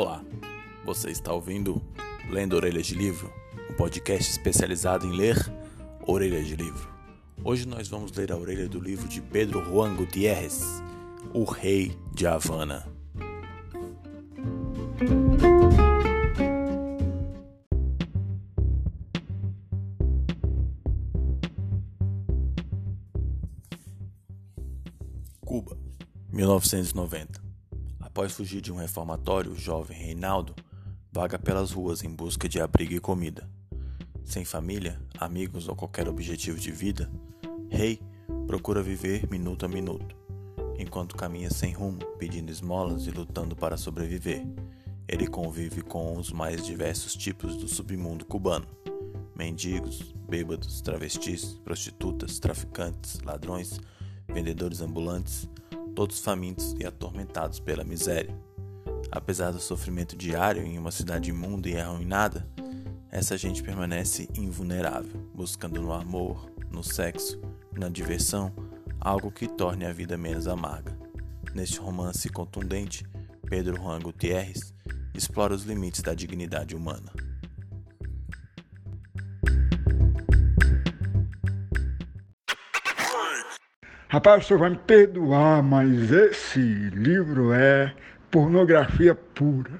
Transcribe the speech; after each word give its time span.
Olá, 0.00 0.24
você 0.84 1.10
está 1.10 1.32
ouvindo 1.32 1.82
Lendo 2.30 2.54
Orelhas 2.54 2.86
de 2.86 2.94
Livro, 2.94 3.32
um 3.68 3.74
podcast 3.74 4.30
especializado 4.30 5.04
em 5.04 5.10
ler 5.10 5.36
orelhas 6.06 6.46
de 6.46 6.54
livro. 6.54 6.88
Hoje 7.42 7.66
nós 7.66 7.88
vamos 7.88 8.12
ler 8.12 8.30
a 8.30 8.36
orelha 8.36 8.68
do 8.68 8.78
livro 8.78 9.08
de 9.08 9.20
Pedro 9.20 9.60
Juan 9.64 9.96
Gutierrez, 9.96 10.62
O 11.34 11.42
Rei 11.42 11.98
de 12.14 12.28
Havana. 12.28 12.86
Cuba, 25.44 25.76
1990. 26.32 27.47
Após 28.18 28.32
fugir 28.32 28.60
de 28.60 28.72
um 28.72 28.74
reformatório, 28.74 29.52
o 29.52 29.56
jovem 29.56 29.96
Reinaldo 29.96 30.52
vaga 31.12 31.38
pelas 31.38 31.70
ruas 31.70 32.02
em 32.02 32.12
busca 32.12 32.48
de 32.48 32.60
abrigo 32.60 32.92
e 32.92 32.98
comida. 32.98 33.48
Sem 34.24 34.44
família, 34.44 35.00
amigos 35.20 35.68
ou 35.68 35.76
qualquer 35.76 36.08
objetivo 36.08 36.58
de 36.58 36.72
vida, 36.72 37.08
Rei 37.70 38.02
procura 38.44 38.82
viver 38.82 39.30
minuto 39.30 39.66
a 39.66 39.68
minuto, 39.68 40.16
enquanto 40.76 41.14
caminha 41.14 41.48
sem 41.48 41.72
rumo, 41.72 42.00
pedindo 42.18 42.50
esmolas 42.50 43.06
e 43.06 43.12
lutando 43.12 43.54
para 43.54 43.76
sobreviver. 43.76 44.44
Ele 45.06 45.28
convive 45.28 45.80
com 45.80 46.16
os 46.16 46.32
mais 46.32 46.66
diversos 46.66 47.14
tipos 47.14 47.56
do 47.56 47.68
submundo 47.68 48.24
cubano: 48.24 48.66
mendigos, 49.32 50.12
bêbados, 50.28 50.80
travestis, 50.80 51.54
prostitutas, 51.62 52.40
traficantes, 52.40 53.20
ladrões, 53.20 53.78
vendedores 54.26 54.80
ambulantes, 54.80 55.48
todos 55.98 56.20
famintos 56.20 56.76
e 56.78 56.86
atormentados 56.86 57.58
pela 57.58 57.82
miséria. 57.82 58.32
Apesar 59.10 59.50
do 59.50 59.58
sofrimento 59.58 60.16
diário 60.16 60.62
em 60.62 60.78
uma 60.78 60.92
cidade 60.92 61.30
imunda 61.30 61.68
e 61.68 61.76
arruinada, 61.76 62.48
essa 63.10 63.36
gente 63.36 63.64
permanece 63.64 64.28
invulnerável, 64.36 65.28
buscando 65.34 65.82
no 65.82 65.92
amor, 65.92 66.52
no 66.70 66.84
sexo 66.84 67.40
na 67.72 67.88
diversão 67.88 68.52
algo 69.00 69.32
que 69.32 69.48
torne 69.48 69.86
a 69.86 69.92
vida 69.92 70.16
menos 70.16 70.46
amarga. 70.46 70.96
Neste 71.52 71.80
romance 71.80 72.28
contundente, 72.28 73.04
Pedro 73.50 73.74
Juan 73.74 73.98
Gutierrez 73.98 74.72
explora 75.12 75.52
os 75.52 75.64
limites 75.64 76.00
da 76.00 76.14
dignidade 76.14 76.76
humana. 76.76 77.10
Rapaz, 84.10 84.42
o 84.42 84.48
senhor 84.48 84.60
vai 84.60 84.70
me 84.70 84.78
perdoar, 84.78 85.62
mas 85.62 86.10
esse 86.10 86.60
livro 86.60 87.52
é 87.52 87.92
pornografia 88.30 89.14
pura. 89.14 89.72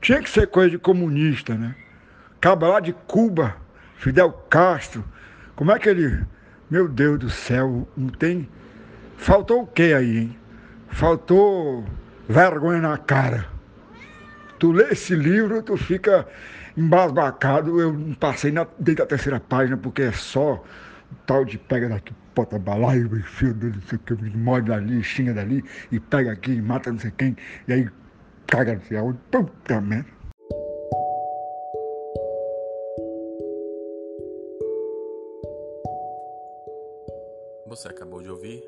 Tinha 0.00 0.20
que 0.20 0.28
ser 0.28 0.48
coisa 0.48 0.70
de 0.70 0.78
comunista, 0.78 1.54
né? 1.54 1.76
Caba 2.40 2.66
lá 2.66 2.80
de 2.80 2.92
Cuba, 2.92 3.54
Fidel 3.94 4.32
Castro. 4.50 5.04
Como 5.54 5.70
é 5.70 5.78
que 5.78 5.88
ele. 5.88 6.26
Meu 6.68 6.88
Deus 6.88 7.20
do 7.20 7.30
céu, 7.30 7.86
não 7.96 8.08
tem. 8.08 8.48
Faltou 9.16 9.62
o 9.62 9.66
que 9.68 9.94
aí, 9.94 10.18
hein? 10.18 10.38
Faltou 10.88 11.84
vergonha 12.28 12.80
na 12.80 12.98
cara. 12.98 13.46
Tu 14.58 14.72
lê 14.72 14.88
esse 14.88 15.14
livro, 15.14 15.62
tu 15.62 15.76
fica 15.76 16.26
embasbacado. 16.76 17.80
Eu 17.80 17.92
não 17.92 18.14
passei 18.14 18.50
na, 18.50 18.66
desde 18.76 19.02
a 19.02 19.06
terceira 19.06 19.38
página, 19.38 19.76
porque 19.76 20.02
é 20.02 20.10
só 20.10 20.64
tal 21.26 21.44
de 21.44 21.58
pega 21.58 21.88
daqui, 21.88 22.14
bota 22.34 22.58
balaio, 22.58 23.06
enfia 23.16 23.52
não 23.52 23.82
sei 23.82 23.98
o 23.98 24.00
que, 24.00 24.14
morde 24.36 24.68
dali, 24.68 25.02
xinga 25.02 25.34
dali, 25.34 25.64
e 25.90 26.00
pega 26.00 26.32
aqui, 26.32 26.60
mata 26.60 26.90
não 26.92 26.98
sei 26.98 27.10
quem, 27.10 27.36
e 27.68 27.72
aí 27.72 27.88
caga 28.46 28.74
não 28.74 28.82
sei 28.82 28.98
aonde, 28.98 29.18
puta 29.30 29.80
merda. 29.80 30.10
Você 37.66 37.88
acabou 37.88 38.20
de 38.20 38.28
ouvir 38.28 38.62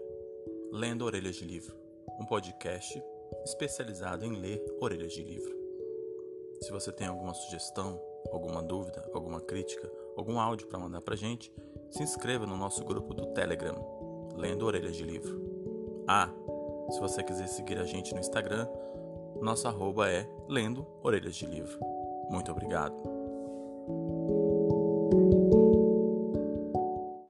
Lendo 0.72 1.04
Orelhas 1.04 1.36
de 1.36 1.44
Livro, 1.44 1.76
um 2.18 2.24
podcast 2.24 3.02
especializado 3.44 4.24
em 4.24 4.34
ler 4.40 4.64
orelhas 4.80 5.12
de 5.12 5.22
livro. 5.22 5.54
Se 6.62 6.70
você 6.70 6.90
tem 6.90 7.06
alguma 7.06 7.34
sugestão, 7.34 8.00
alguma 8.32 8.62
dúvida, 8.62 9.06
alguma 9.12 9.40
crítica, 9.40 9.90
algum 10.16 10.40
áudio 10.40 10.66
para 10.66 10.78
mandar 10.78 11.02
para 11.02 11.16
gente, 11.16 11.52
se 11.90 12.02
inscreva 12.02 12.46
no 12.46 12.56
nosso 12.56 12.84
grupo 12.84 13.14
do 13.14 13.26
Telegram, 13.26 13.74
Lendo 14.36 14.66
Orelhas 14.66 14.96
de 14.96 15.04
Livro. 15.04 15.40
Ah, 16.06 16.30
se 16.90 17.00
você 17.00 17.22
quiser 17.22 17.48
seguir 17.48 17.78
a 17.78 17.84
gente 17.84 18.12
no 18.12 18.20
Instagram, 18.20 18.68
nosso 19.40 19.66
arroba 19.68 20.10
é 20.10 20.28
Lendo 20.48 20.86
Orelhas 21.02 21.36
de 21.36 21.46
Livro. 21.46 21.78
Muito 22.30 22.50
obrigado. 22.50 22.94